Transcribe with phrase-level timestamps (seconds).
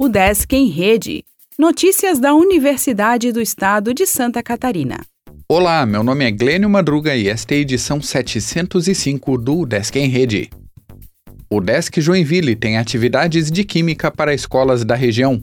[0.00, 1.24] O Desk em Rede.
[1.58, 5.00] Notícias da Universidade do Estado de Santa Catarina.
[5.48, 10.06] Olá, meu nome é Glênio Madruga e esta é a edição 705 do Desk em
[10.06, 10.50] Rede.
[11.50, 15.42] O Desk Joinville tem atividades de química para escolas da região.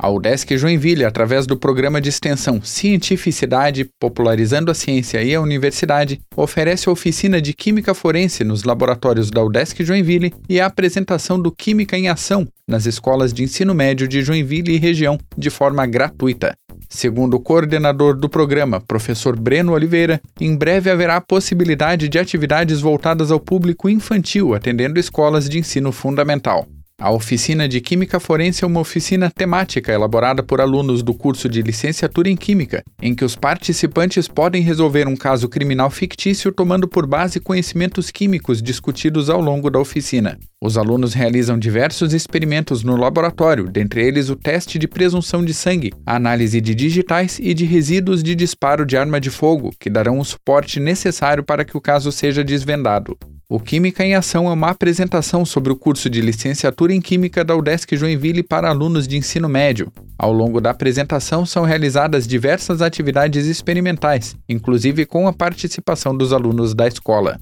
[0.00, 6.20] A UDESC Joinville, através do programa de extensão Cientificidade, Popularizando a Ciência e a Universidade,
[6.36, 11.50] oferece a oficina de Química Forense nos laboratórios da UDESC Joinville e a apresentação do
[11.50, 16.54] Química em Ação nas escolas de ensino médio de Joinville e região, de forma gratuita.
[16.88, 22.80] Segundo o coordenador do programa, professor Breno Oliveira, em breve haverá a possibilidade de atividades
[22.80, 26.68] voltadas ao público infantil, atendendo escolas de ensino fundamental.
[27.00, 31.62] A oficina de Química Forense é uma oficina temática elaborada por alunos do curso de
[31.62, 37.06] Licenciatura em Química, em que os participantes podem resolver um caso criminal fictício tomando por
[37.06, 40.40] base conhecimentos químicos discutidos ao longo da oficina.
[40.60, 45.92] Os alunos realizam diversos experimentos no laboratório, dentre eles o teste de presunção de sangue,
[46.04, 50.18] a análise de digitais e de resíduos de disparo de arma de fogo, que darão
[50.18, 53.16] o suporte necessário para que o caso seja desvendado.
[53.50, 57.56] O Química em Ação é uma apresentação sobre o curso de licenciatura em Química da
[57.56, 59.90] UDESC Joinville para alunos de ensino médio.
[60.18, 66.74] Ao longo da apresentação são realizadas diversas atividades experimentais, inclusive com a participação dos alunos
[66.74, 67.40] da escola.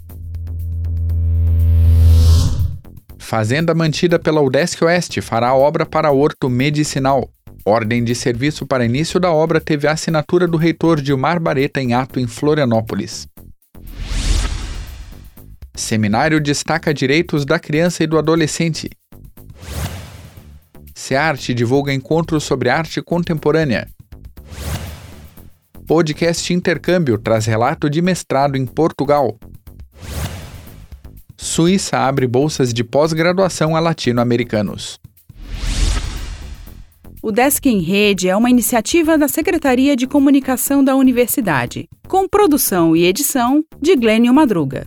[3.18, 7.28] Fazenda mantida pela UDESC Oeste fará obra para Horto Medicinal.
[7.64, 11.94] Ordem de serviço para início da obra teve a assinatura do reitor Dilmar Bareta em
[11.94, 13.26] ato em Florianópolis.
[15.76, 18.90] Seminário destaca direitos da criança e do adolescente.
[20.94, 23.86] SEARTE divulga encontros sobre arte contemporânea.
[25.86, 29.38] Podcast Intercâmbio traz relato de mestrado em Portugal.
[31.36, 34.98] Suíça abre bolsas de pós-graduação a latino-americanos.
[37.22, 42.96] O Desk em Rede é uma iniciativa da Secretaria de Comunicação da Universidade, com produção
[42.96, 44.86] e edição de Glênio Madruga.